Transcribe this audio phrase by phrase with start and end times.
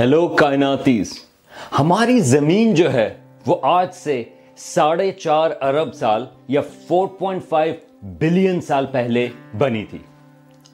[0.00, 1.24] Hello کائناتیز
[1.78, 3.16] ہماری زمین جو ہے
[3.46, 4.24] وہ آج سے
[4.56, 9.28] ساڑھے چار ارب سال یا فور پوائنٹ فائیو بلین سال پہلے
[9.58, 9.98] بنی تھی۔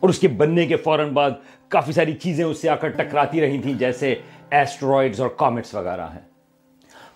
[0.01, 1.31] اور اس کے بننے کے فوراً بعد
[1.69, 4.15] کافی ساری چیزیں اس سے آ کر ٹکراتی رہی تھیں، جیسے
[4.51, 6.29] ایسٹرائڈز اور کامٹس وغیرہ ہیں۔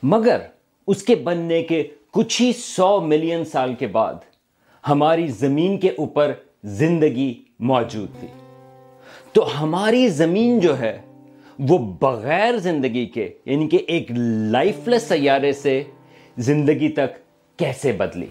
[0.03, 0.39] مگر
[0.87, 4.15] اس کے بننے کے کچھ ہی سو ملین سال کے بعد
[4.89, 6.33] ہماری زمین کے اوپر
[6.65, 8.29] زندگی موجود تھی۔
[9.33, 10.99] تو ہماری زمین جو ہے
[11.69, 14.11] وہ بغیر زندگی کے یعنی کہ ایک
[14.51, 15.83] لائف لیس سیارے سے
[16.39, 17.17] زندگی تک
[17.59, 18.27] کیسے بدلی؟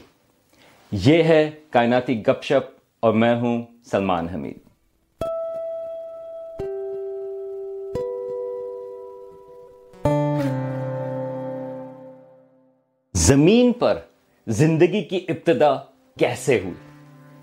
[0.91, 3.61] یہ ہے کائناتی گپ شپ اور میں ہوں
[3.91, 4.57] سلمان حمید۔
[13.13, 13.99] زمین پر
[14.47, 15.75] زندگی کی ابتدا
[16.19, 16.73] کیسے ہوئی؟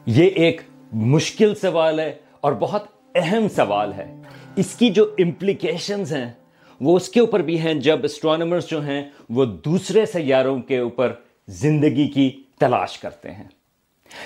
[0.06, 0.60] یہ ایک
[0.92, 2.82] مشکل سوال ہے اور بہت
[3.14, 4.14] اہم سوال ہے۔
[4.56, 6.32] اس کی جو امپلیکیشنز ہیں،
[6.80, 11.12] وہ اس کے اوپر بھی ہیں جب اسٹرانومرز جو ہیں وہ دوسرے سیاروں کے اوپر
[11.48, 13.44] زندگی کی تلاش کرتے ہیں۔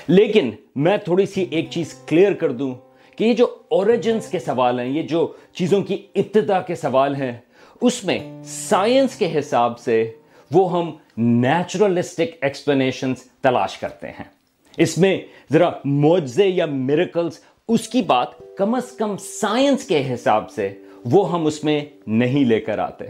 [0.08, 2.74] لیکن میں تھوڑی سی ایک چیز کلیئر کر دوں
[3.16, 7.32] کہ یہ جو اوریجنز کے سوال ہیں، یہ جو چیزوں کی ابتدا کے سوال ہیں،
[7.80, 10.12] اس میں سائنس کے حساب سے
[10.50, 14.40] وہ ہم نیچرلسٹک ایکسپلینیشنز تلاش کرتے ہیں۔
[14.76, 15.20] اس میں
[15.52, 18.26] ذرا معجزے یا میریکلز اس کی بات
[18.56, 23.04] کم از کم سائنس کے حساب سے وہ ہم اس میں نہیں لے کر آتے۔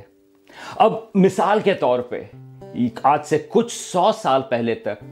[0.76, 2.22] اب مثال کے طور پہ
[3.02, 5.04] آج سے کچھ سو سال پہلے تک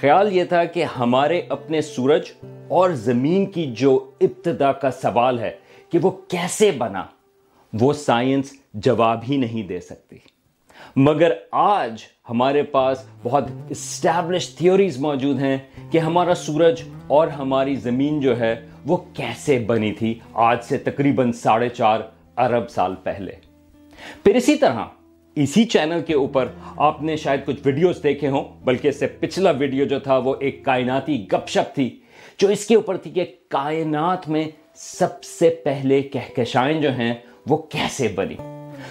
[0.00, 2.32] خیال یہ تھا کہ ہمارے اپنے سورج
[2.68, 5.50] اور زمین کی جو ابتدا کا سوال ہے
[5.90, 7.04] کہ وہ کیسے بنا،
[7.80, 10.16] وہ سائنس جواب ہی نہیں دے سکتی۔
[10.96, 15.58] مگر آج ہمارے پاس بہت اسٹیبلش تھیوریز موجود ہیں
[15.90, 21.32] کہ ہمارا سورج اور ہماری زمین جو ہے وہ کیسے بنی تھی آج سے تقریباً
[21.32, 22.00] ساڑھے چار
[22.36, 23.32] ارب سال پہلے۔
[24.24, 24.84] پھر اسی طرح
[25.36, 29.50] اسی چینل کے اوپر آپ نے شاید کچھ ویڈیوز دیکھے ہوں، بلکہ اس سے پچھلا
[29.50, 32.00] ویڈیو جو تھا وہ ایک کائناتی گپ شپ تھی،
[32.38, 34.44] جو اس کے اوپر تھی کہ کائنات میں
[34.74, 37.14] سب سے پہلے کہکشائیں جو ہیں
[37.46, 38.36] وہ کیسے بنی۔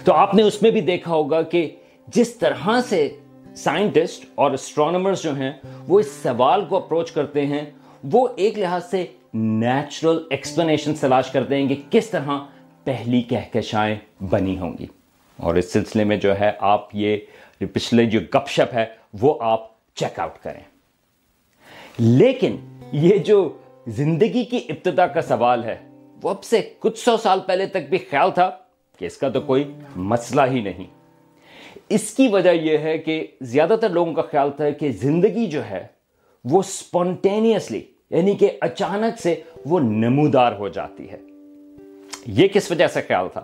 [0.04, 1.68] تو آپ نے اس میں بھی دیکھا ہوگا کہ
[2.08, 3.08] جس طرح سے
[3.56, 5.52] سائنٹسٹ اور اسٹرانومرز جو ہیں
[5.88, 7.64] وہ اس سوال کو اپروچ کرتے ہیں،
[8.12, 12.30] وہ ایک لحاظ سے نیچرل ایکسپلینیشن تلاش کرتے ہیں کہ کس طرح
[12.84, 14.86] پہلی کہکشائیں بنی ہوں گی۔
[15.36, 17.16] اور اس سلسلے میں جو ہے آپ یہ
[17.58, 18.84] پچھلے جو گپ شپ ہے
[19.20, 20.60] وہ آپ چیک آؤٹ کریں۔
[21.98, 22.56] لیکن
[22.92, 25.76] یہ جو زندگی کی ابتدا کا سوال ہے،
[26.22, 28.50] وہ اب سے کچھ سو سال پہلے تک بھی خیال تھا
[28.98, 30.84] کہ اس کا تو کوئی مسئلہ ہی نہیں۔
[31.88, 35.64] اس کی وجہ یہ ہے کہ زیادہ تر لوگوں کا خیال تھا کہ زندگی جو
[35.64, 35.86] ہے
[36.44, 39.34] وہ سپونٹینیسلی یعنی کہ اچانک سے
[39.66, 41.18] وہ نمودار ہو جاتی ہے۔
[42.26, 43.42] یہ کس وجہ سے خیال تھا؟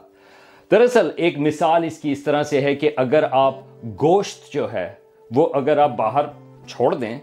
[0.70, 3.54] دراصل ایک مثال اس کی اس طرح سے ہے کہ اگر آپ
[3.84, 4.92] گوشت جو ہے،
[5.34, 6.24] وہ اگر آپ باہر
[6.66, 7.18] چھوڑ دیں،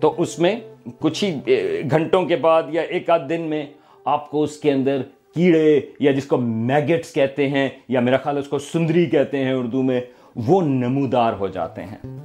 [0.00, 0.60] تو اس میں
[0.98, 1.54] کچھ ہی
[1.90, 3.66] گھنٹوں کے بعد یا ایک آدھ دن میں
[4.04, 5.02] آپ کو اس کے اندر
[5.34, 9.52] کیڑے یا جس کو میگٹس کہتے ہیں یا میرا خیال اس کو سندری کہتے ہیں
[9.52, 10.00] اردو میں،
[10.36, 12.18] وہ نمودار ہو جاتے ہیں۔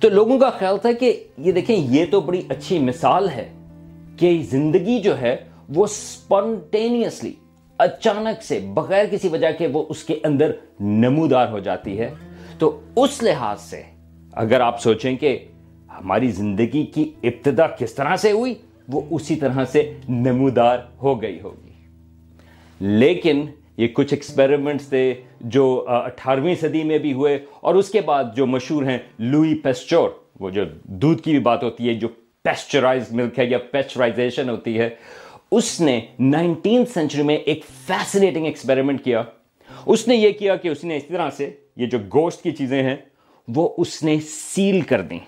[0.00, 3.48] تو لوگوں کا خیال تھا کہ یہ دیکھیں، یہ تو بڑی اچھی مثال ہے۔
[4.16, 5.36] کہ زندگی جو ہے
[5.68, 7.32] وہ سپونٹینیسلی
[7.78, 12.14] اچانک سے بغیر کسی وجہ کے وہ اس کے اندر نمودار ہو جاتی ہے۔
[12.58, 13.82] تو اس لحاظ سے
[14.32, 15.38] اگر آپ سوچیں کہ
[15.88, 18.54] ہماری زندگی کی ابتدا کس طرح سے ہوئی،
[18.88, 21.72] وہ اسی طرح سے نمودار ہو گئی ہوگی۔
[22.80, 28.24] لیکن یہ کچھ ایکسپیریمنٹس تھے جو اٹھارہویں صدی میں بھی ہوئے اور اس کے بعد
[28.36, 30.08] جو مشہور ہیں لوئی پیسچور،
[30.40, 32.08] وہ جو دودھ کی بھی بات ہوتی ہے جو
[32.46, 34.88] پیسچرائز ملک ہے یا پیسچرائزیشن ہوتی ہے
[35.50, 39.22] اس نے نائنٹین سینچری میں ایک فیسنیٹنگ ایکسپیریمنٹ کیا
[39.86, 42.82] اس نے یہ کیا کہ اس نے اس طرح سے یہ جو گوشت کی چیزیں
[42.82, 42.96] ہیں
[43.48, 45.18] وہ اس نے سیل کر دیں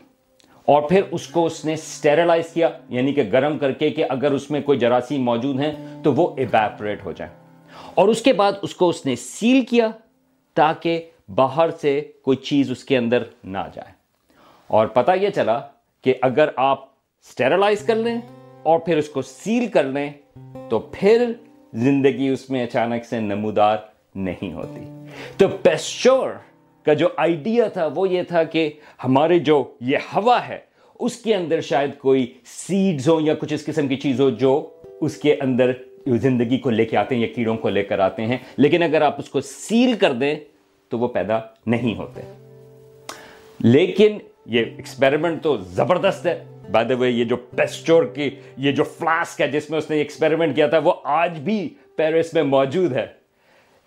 [0.69, 4.33] اور پھر اس کو اس نے سٹیرلائز کیا یعنی کہ گرم کر کے کہ اگر
[4.33, 7.33] اس میں کوئی جراثیم موجود ہیں تو وہ ایویپریٹ ہو جائیں
[7.95, 9.89] اور اس کے بعد اس کو اس نے سیل کیا
[10.57, 11.01] تاکہ
[11.35, 13.93] باہر سے کوئی چیز اس کے اندر نہ جائے
[14.71, 15.61] اور پتہ یہ چلا
[16.05, 16.87] کہ اگر آپ
[17.23, 18.21] سٹیرلائز کر لیں
[18.63, 20.11] اور پھر اس کو سیل کر لیں،
[20.69, 21.33] تو پھر
[21.75, 23.77] زندگی اس میں اچانک سے نمودار
[24.15, 24.81] نہیں ہوتی۔
[25.37, 26.31] تو پیسچور
[26.83, 28.71] کا جو آئیڈیا تھا وہ یہ تھا کہ
[29.05, 30.59] ہمارے جو یہ ہوا ہے،
[31.01, 34.71] اس کے اندر شاید کوئی سیڈز ہو یا کچھ اس قسم کی چیز ہو جو
[35.01, 35.73] اس کے اندر
[36.07, 39.03] زندگی کو لے کے آتے ہیں یا کیڑوں کو لے کر آتے ہیں۔ لیکن اگر
[39.03, 40.35] آپ اس کو سیل کر دیں،
[40.89, 42.21] تو وہ پیدا نہیں ہوتے۔
[43.61, 49.41] لیکن یہ ایکسپیریمنٹ تو زبردست ہے۔ بائی وے یہ جو پیسٹور کی یہ جو فلاسک
[49.41, 53.07] ہے جس میں اس نے ایکسپیریمنٹ کیا تھا، وہ آج بھی پیرس میں موجود ہے.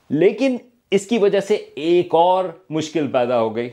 [0.09, 0.57] لیکن
[0.91, 3.69] اس کی وجہ سے ایک اور مشکل پیدا ہو گئی.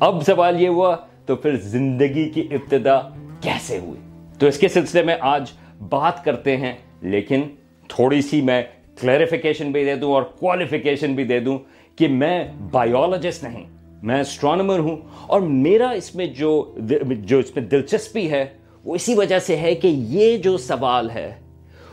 [0.00, 0.96] اب سوال یہ ہوا،
[1.26, 3.00] تو پھر زندگی کی ابتدا
[3.40, 4.00] کیسے ہوئی؟
[4.38, 5.52] تو اس کے سلسلے میں آج
[5.88, 7.42] بات کرتے ہیں، لیکن
[7.88, 8.62] تھوڑی سی میں
[9.00, 11.58] کلیریفیکیشن بھی دے دوں اور کوالیفیکیشن بھی دے دوں
[11.98, 13.64] کہ میں بایولوجسٹ نہیں.
[14.04, 14.96] میں اسٹرانومر ہوں
[15.26, 16.74] اور میرا اس میں جو
[17.18, 18.44] جو اس میں دلچسپی ہے،
[18.84, 21.40] وہ اسی وجہ سے ہے کہ یہ جو سوال ہے،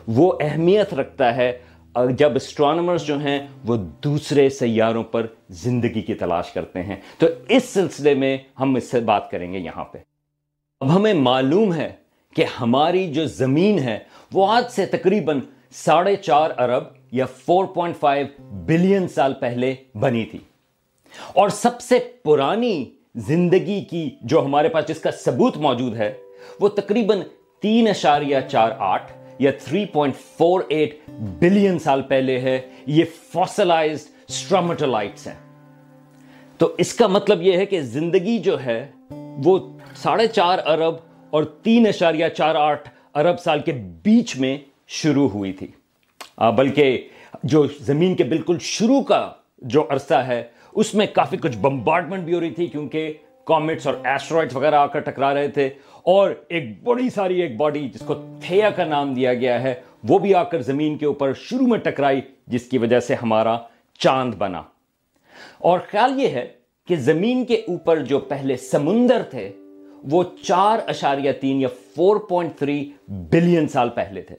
[0.07, 1.51] وہ اہمیت رکھتا ہے
[2.17, 7.63] جب اسٹرانومرز جو ہیں، وہ دوسرے سیاروں پر زندگی کی تلاش کرتے ہیں۔ تو اس
[7.63, 9.97] سلسلے میں ہم اس سے بات کریں گے یہاں پہ۔
[10.79, 11.89] اب ہمیں معلوم ہے
[12.35, 13.99] کہ ہماری جو زمین ہے،
[14.33, 15.39] وہ آج سے تقریباً
[15.71, 18.27] ساڑھے چار ارب یا فور پوائنٹ فائیو
[18.65, 20.39] بلین سال پہلے بنی تھی۔
[21.27, 26.13] اور سب سے پرانی زندگی کی جو ہمارے پاس جس کا ثبوت موجود ہے،
[26.59, 27.19] وہ تقریباً
[27.61, 30.95] تین اشاریہ چار آٹھ یا 3.48
[31.39, 33.03] بلین سال پہلے ہے۔ یہ
[33.33, 35.67] فوسلائزڈ اسٹرامٹلائٹس ہیں۔
[36.57, 38.91] تو اس کا مطلب یہ ہے کہ زندگی جو ہے،
[39.43, 40.95] وہ ساڑھے چار ارب
[41.29, 43.71] اور تین اشاریہ چار آٹھ ارب سال کے
[44.03, 45.67] بیچ میں شروع ہوئی تھی۔
[46.57, 47.07] بلکہ
[47.43, 50.43] جو زمین کے بالکل شروع کا جو عرصہ ہے
[50.75, 53.13] اس میں کافی کچھ بمبارڈمنٹ بھی ہو رہی تھی کیونکہ
[53.45, 55.69] کامٹس اور ایسٹرائڈ وغیرہ آ کر ٹکرا رہے تھے
[56.03, 59.73] اور ایک بڑی ساری ایک باڈی جس کو تھیا کا نام دیا گیا ہے،
[60.03, 63.57] وہ بھی آ کر زمین کے اوپر شروع میں ٹکرائی، جس کی وجہ سے ہمارا
[63.99, 64.63] چاند بنا۔
[65.59, 66.47] اور خیال یہ ہے
[66.87, 69.51] کہ زمین کے اوپر جو پہلے سمندر تھے،
[70.11, 74.35] وہ چار اشاریہ تین یا فور پوائنٹ تھری بلین سال پہلے تھے۔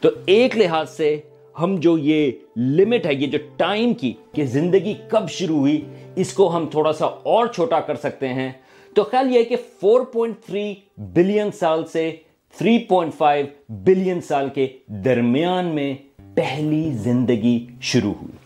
[0.00, 1.20] تو ایک لحاظ سے
[1.60, 5.84] ہم جو یہ لمٹ ہے، یہ جو ٹائم کی کہ زندگی کب شروع ہوئی،
[6.16, 8.52] اس کو ہم تھوڑا سا اور چھوٹا کر سکتے ہیں۔
[8.94, 12.16] تو خیال یہ ہے کہ 4.3 بلین سال سے
[12.60, 15.94] 3.5 بلین سال کے درمیان میں
[16.34, 18.36] پہلی زندگی شروع ہوئی۔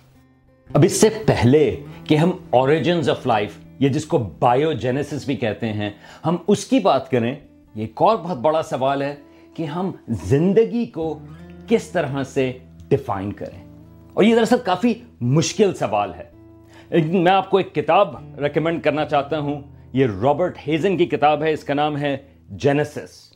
[0.74, 5.36] اب اس سے پہلے کہ ہم اوریجنز آف لائف یہ جس کو بایو جینیسس بھی
[5.36, 5.90] کہتے ہیں،
[6.26, 7.34] ہم اس کی بات کریں،
[7.74, 9.14] یہ ایک اور بہت بڑا سوال ہے
[9.54, 11.18] کہ ہم زندگی کو
[11.68, 12.52] کس طرح سے
[12.88, 13.66] ڈیفائن کریں۔
[14.14, 16.36] اور یہ دراصل کافی مشکل سوال ہے۔
[17.06, 19.62] میں آپ کو ایک کتاب ریکمینڈ کرنا چاہتا ہوں۔
[19.92, 22.16] یہ رابرٹ ہیزن کی کتاب ہے، اس کا نام ہے
[22.50, 23.32] genesis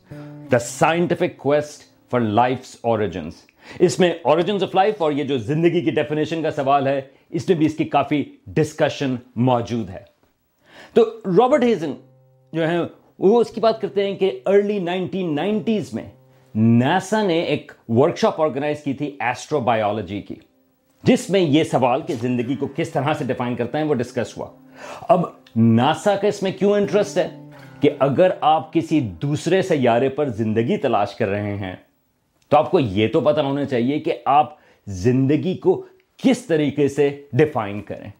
[0.52, 3.34] the scientific quest for life origins
[3.78, 7.00] اس میں اوریجنس آف لائف اور یہ جو زندگی کی ڈیفینیشن کا سوال ہے،
[7.30, 10.10] اس میں بھی اس کی کافی ڈسکشن موجود ہے۔
[10.94, 11.92] تو رابرٹ ہیزن
[12.52, 12.76] جو ہے
[13.18, 16.10] وہ اس کی بات کرتے ہیں کہ ارلی نائنٹین نائنٹیز میں
[16.54, 20.34] ناسا نے ایک ورکشاپ آرگنائز کی تھی ایسٹرو بایولوجی کی،
[21.02, 24.38] جس میں یہ سوال کہ زندگی کو کس طرح سے ڈیفائن کرتا ہے وہ ڈسکس
[24.38, 24.46] ہوا۔
[25.08, 25.20] اب
[25.56, 27.50] ناسا کا اس میں کیوں انٹرسٹ ہے
[27.80, 31.76] کہ اگر آپ کسی دوسرے سیارے پر زندگی تلاش کر رہے ہیں،
[32.48, 34.56] تو آپ کو یہ تو پتہ ہونا چاہیے کہ آپ
[34.86, 35.86] زندگی کو
[36.16, 38.10] کس طریقے سے ڈیفائن کریں۔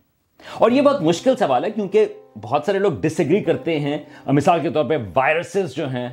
[0.58, 2.06] اور یہ بہت مشکل سوال ہے کیونکہ
[2.40, 6.08] بہت سارے لوگ ڈس ایگری کرتے ہیں۔ مثال کے طور پہ وائرسز جو ہیں،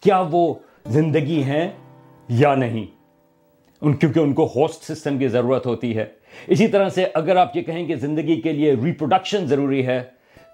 [0.00, 0.54] کیا وہ
[0.86, 1.68] زندگی ہیں
[2.28, 2.86] یا نہیں؟
[3.80, 6.04] ان کیونکہ ان کو ہوسٹ سسٹم کی ضرورت ہوتی ہے۔
[6.46, 10.02] اسی طرح سے اگر آپ یہ کہیں کہ زندگی کے لیے ریپروڈکشن ضروری ہے،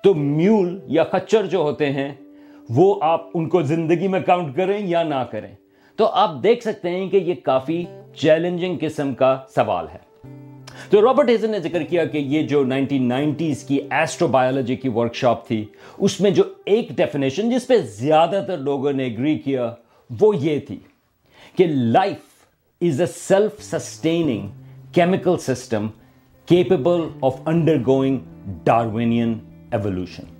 [0.05, 2.15] تو میول یا خچر جو ہوتے ہیں،
[2.69, 5.55] وہ آپ ان کو زندگی میں کاؤنٹ کریں یا نہ کریں۔
[5.97, 7.85] تو آپ دیکھ سکتے ہیں کہ یہ کافی
[8.15, 10.09] چیلنجنگ قسم کا سوال ہے۔
[10.91, 14.89] تو رابرٹ ہیزن نے ذکر کیا کہ یہ جو نائنٹین نائنٹیز کی ایسٹرو بایولوجی کی
[14.89, 15.65] ورکشاپ تھی،
[15.99, 19.75] اس میں جو ایک ڈیفینیشن جس پہ زیادہ تر لوگوں نے اگری کیا
[20.11, 20.79] وہ یہ تھی
[21.57, 22.47] کہ life
[22.81, 24.49] is a self sustaining
[24.93, 25.87] chemical system
[26.49, 27.41] capable of
[27.87, 28.19] undergoing
[28.65, 29.39] Darwinian
[29.71, 30.37] evolution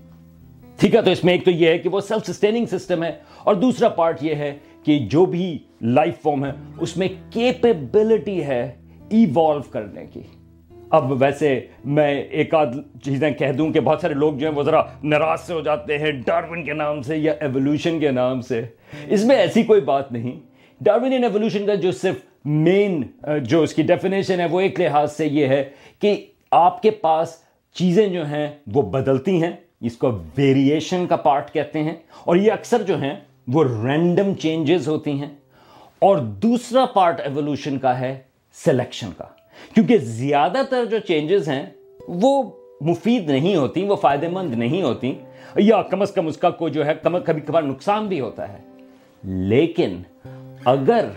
[0.79, 3.11] ٹھیک ہے، تو اس میں ایک تو یہ ہے کہ وہ سیلف سسٹیننگ سسٹم ہے
[3.45, 8.63] اور دوسرا پارٹ یہ ہے کہ جو بھی لائف فارم ہے، اس میں کیپیبلٹی ہے
[9.11, 10.23] ایوالو کرنے کی۔
[10.91, 14.63] اب ویسے میں ایک آدھ چیزیں کہہ دوں کہ بہت سارے لوگ جو ہیں وہ
[14.63, 18.63] ذرا ناراض سے ہو جاتے ہیں ڈارون کے نام سے یا ایولیوشن کے نام سے۔
[19.07, 20.41] اس میں ایسی کوئی بات نہیں۔
[20.81, 22.15] ڈارون ایولیوشن کا جو صرف
[22.45, 23.03] مین
[23.43, 25.65] جو اس کی ڈیفینیشن ہے، وہ ایک لحاظ سے یہ ہے
[25.99, 27.37] کہ آپ کے پاس
[27.75, 32.53] چیزیں جو ہیں وہ بدلتی ہیں۔ اس کو ویریشن کا پارٹ کہتے ہیں۔ اور یہ
[32.53, 33.15] اکثر جو ہیں
[33.49, 35.31] وہ رینڈم چینجز ہوتی ہیں۔
[35.99, 38.19] اور دوسرا پارٹ ایولیوشن کا ہے
[38.53, 39.25] سلیکشن کا۔
[39.75, 41.67] کیونکہ زیادہ تر جو چینجز ہیں
[42.09, 42.51] وہ
[42.81, 45.15] مفید نہیں ہوتی، وہ فائدہ مند نہیں ہوتی،
[45.57, 48.59] یا کم از کم اس کا کوئی جو ہے کبھی کبھار نقصان بھی ہوتا ہے۔
[49.25, 50.03] لیکن
[50.65, 51.09] اگر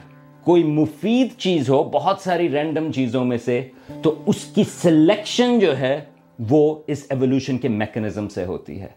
[0.44, 3.68] کوئی مفید چیز ہو، بہت ساری رینڈم چیزوں میں سے،
[4.02, 6.02] تو اس کی سلیکشن جو ہے
[6.50, 8.88] وہ اس ایولیوشن کے میکنزم سے ہوتی ہے۔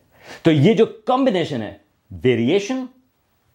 [0.43, 1.75] تو یہ جو کمبینیشن ہے
[2.25, 2.85] ویریشن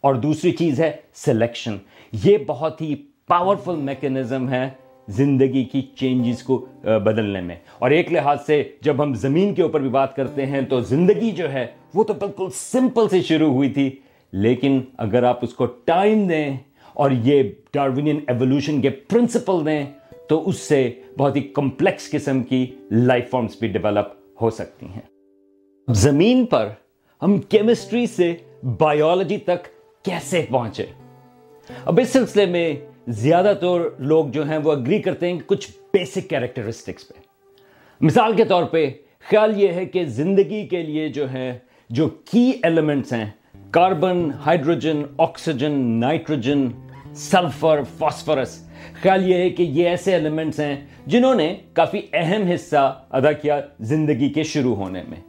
[0.01, 1.77] اور دوسری چیز ہے سلیکشن
[2.23, 2.95] یہ بہت ہی
[3.27, 4.69] پاورفل میکنزم ہے۔
[5.09, 9.79] زندگی کی چینجز کو بدلنے میں۔ اور ایک لحاظ سے جب ہم زمین کے اوپر
[9.79, 13.69] بھی بات کرتے ہیں تو زندگی جو ہے وہ تو بالکل سمپل سے شروع ہوئی
[13.69, 13.89] تھی۔
[14.31, 16.57] لیکن اگر آپ اس کو ٹائم دیں
[16.93, 19.85] اور یہ ڈاروینین ایولیوشن کے پرنسپل دیں
[20.27, 24.07] تو اس سے بہت ہی کمپلیکس قسم کی لائف فارمز بھی ڈیولپ
[24.41, 25.01] ہو سکتی ہیں۔
[25.93, 26.69] زمین پر
[27.21, 29.65] ہم کیمسٹری سے بایولوجی تک
[30.05, 30.85] کیسے پہنچے؟
[31.85, 32.73] اب اس سلسلے میں
[33.07, 37.13] زیادہ تر لوگ جو ہیں وہ اگری کرتے ہیں کچھ بیسک کیریکٹرسٹکس پہ۔
[38.01, 38.89] مثال کے طور پہ
[39.29, 43.25] خیال یہ ہے کہ زندگی کے لیے جو ہے جو کی ایلیمنٹس ہیں
[43.71, 46.67] carbon hydrogen oxygen nitrogen
[47.15, 48.69] sulphur phosphorus
[49.01, 53.59] خیال یہ ہے کہ یہ ایسے ایلیمنٹس ہیں جنہوں نے کافی اہم حصہ ادا کیا
[53.79, 55.21] زندگی کے شروع ہونے میں۔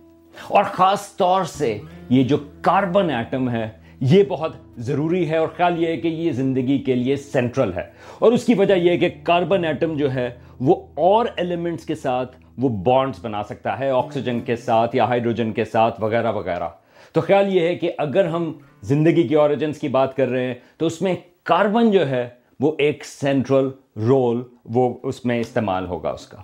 [0.49, 3.69] اور خاص طور سے یہ جو کاربن ایٹم ہے
[4.01, 7.85] یہ بہت ضروری ہے اور خیال یہ ہے کہ یہ زندگی کے لیے سینٹرل ہے۔
[8.19, 10.31] اور اس کی وجہ یہ ہے کہ کاربن ایٹم جو ہے
[10.61, 15.53] وہ اور ایلیمنٹس کے ساتھ وہ بانڈز بنا سکتا ہے آکسیجن کے ساتھ یا ہائیڈروجن
[15.53, 16.69] کے ساتھ وغیرہ وغیرہ۔
[17.13, 18.53] تو خیال یہ ہے کہ اگر ہم
[18.83, 22.29] زندگی کی اوریجنس کی بات کر رہے ہیں تو اس میں کاربن جو ہے
[22.61, 26.39] وہ ایک سینٹرل رول وہ اس میں استعمال ہوگا اس کا۔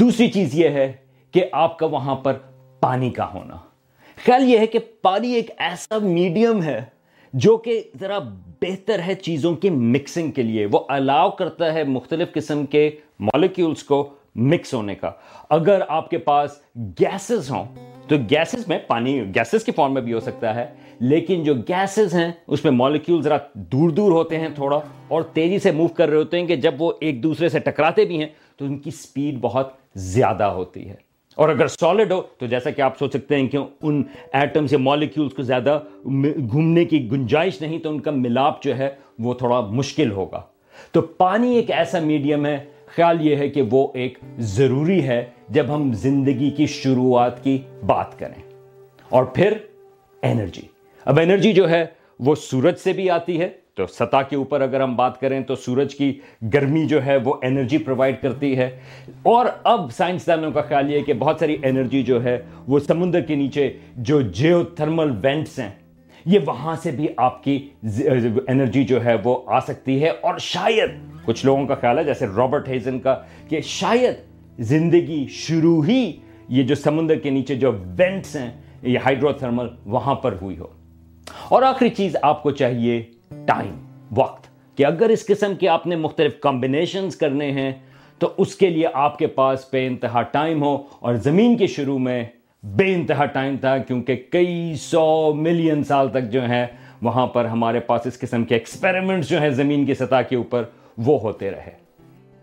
[0.00, 0.92] دوسری چیز یہ ہے
[1.30, 2.32] کہ آپ کا وہاں پر
[2.80, 3.71] پانی کا ہونا۔
[4.16, 6.80] خیال یہ ہے کہ پانی ایک ایسا میڈیم ہے
[7.32, 8.18] جو کہ ذرا
[8.62, 12.90] بہتر ہے چیزوں کی مکسنگ کے لیے۔ وہ الاؤ کرتا ہے مختلف قسم کے
[13.20, 15.10] مالیکیولز کو مکس ہونے کا۔
[15.50, 17.64] اگر آپ کے پاس گیسز ہوں،
[18.08, 20.66] تو گیسز میں پانی گیسز کے فارم میں بھی ہو سکتا ہے،
[21.00, 25.58] لیکن جو گیسز ہیں، اس میں مالیکیول ذرا دور دور ہوتے ہیں تھوڑا اور تیزی
[25.58, 28.28] سے موو کر رہے ہوتے ہیں کہ جب وہ ایک دوسرے سے ٹکراتے بھی ہیں،
[28.56, 32.82] تو ان کی سپیڈ بہت زیادہ ہوتی ہے۔ اور اگر سالڈ ہو تو جیسا کہ
[32.82, 35.80] آپ سوچ سکتے ہیں کہ ان ایٹمز یا مالیکیولز کو زیادہ
[36.52, 40.42] گھومنے کی گنجائش نہیں، تو ان کا ملاپ جو ہے وہ تھوڑا مشکل ہوگا۔
[40.92, 45.74] تو پانی ایک ایسا میڈیم ہے، خیال یہ ہے کہ وہ ایک ضروری ہے جب
[45.74, 48.42] ہم زندگی کی شروعات کی بات کریں۔
[49.08, 49.52] اور پھر
[50.22, 50.62] انرجی
[51.04, 51.84] اب انرجی جو ہے
[52.20, 55.54] وہ سورج سے بھی آتی ہے تو سطح کے اوپر اگر ہم بات کریں تو
[55.54, 56.20] سورج کی
[56.54, 58.80] گرمی جو ہے وہ انرجی پرووائڈ کرتی ہے۔
[59.22, 63.34] اور اب سائنسدانوں کا خیال یہ کہ بہت ساری انرجی جو ہے وہ سمندر کے
[63.34, 65.70] نیچے جو جیو تھرمل وینٹس ہیں،
[66.26, 67.68] یہ وہاں سے بھی آپ کی
[68.48, 70.90] انرجی جو ہے وہ آ سکتی ہے۔ اور شاید
[71.24, 74.14] کچھ لوگوں کا خیال ہے، جیسے رابرٹ ہیزن کا، کہ شاید
[74.58, 76.12] زندگی شروع ہی
[76.48, 78.50] یہ جو سمندر کے نیچے جو وینٹس ہیں،
[78.82, 80.66] یہ ہائیڈرو تھرمل وہاں پر ہوئی ہو۔
[81.48, 83.02] اور آخری چیز آپ کو چاہیے
[83.46, 83.74] ٹائم
[84.16, 84.46] وقت،
[84.78, 87.72] کہ اگر اس قسم کے آپ نے مختلف کمبینیشنز کرنے ہیں،
[88.20, 91.98] تو اس کے لیے آپ کے پاس بے انتہا ٹائم ہو اور زمین کے شروع
[91.98, 92.24] میں
[92.64, 96.66] بے انتہا ٹائم تھا، کیونکہ کئی سو ملین سال تک جو ہیں،
[97.02, 100.64] وہاں پر ہمارے پاس اس قسم کے ایکسپیریمنٹس جو ہیں زمین کی سطح کے اوپر،
[100.98, 101.70] وہ ہوتے رہے۔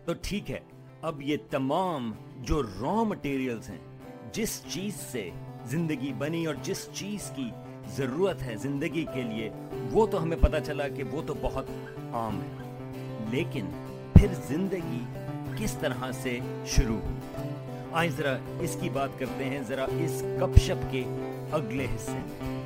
[0.05, 0.59] تو ٹھیک ہے،
[1.01, 3.77] اب یہ تمام جو را مٹیریلز ہیں،
[4.33, 5.29] جس چیز سے
[5.65, 7.49] زندگی بنی اور جس چیز کی
[7.97, 9.49] ضرورت ہے زندگی کے لیے،
[9.91, 11.65] وہ تو ہمیں پتا چلا کہ وہ تو بہت
[12.13, 12.59] عام ہے۔
[13.31, 13.65] لیکن
[14.13, 15.03] پھر زندگی
[15.57, 17.19] کس طرح سے شروع ہوئی؟
[17.91, 21.03] آئیں ذرا اس کی بات کرتے ہیں، ذرا اس کپ شپ کے
[21.51, 22.58] اگلے حصے میں۔